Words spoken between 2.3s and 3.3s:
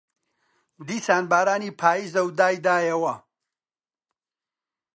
دایدایەوە